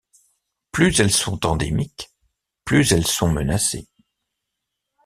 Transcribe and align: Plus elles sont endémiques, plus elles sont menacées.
Plus 0.71 0.99
elles 0.99 1.11
sont 1.11 1.45
endémiques, 1.45 2.09
plus 2.65 2.91
elles 2.91 3.05
sont 3.05 3.29
menacées. 3.31 3.87